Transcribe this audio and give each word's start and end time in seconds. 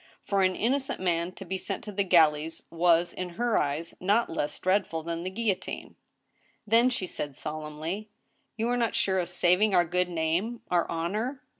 For 0.23 0.41
an 0.41 0.55
innocent 0.55 0.99
man 0.99 1.31
to 1.33 1.45
be 1.45 1.59
sent 1.59 1.83
to 1.83 1.91
the 1.91 2.03
galleys 2.03 2.63
was, 2.71 3.13
in 3.13 3.29
her 3.37 3.55
eyes, 3.59 3.93
not 3.99 4.31
less 4.31 4.57
dreadful 4.57 5.03
than 5.03 5.21
the 5.21 5.29
guillotine. 5.29 5.95
THE 6.65 6.71
TRIAL. 6.77 6.81
1 6.85 6.85
85" 6.85 6.85
Then," 6.85 6.89
she 6.89 7.05
said, 7.05 7.37
solemnly," 7.37 8.09
you 8.57 8.67
are 8.69 8.77
not 8.77 8.95
sure 8.95 9.19
of 9.19 9.29
saving 9.29 9.75
our 9.75 9.85
good 9.85 10.09
name— 10.09 10.61
our 10.71 10.89
honor 10.89 11.43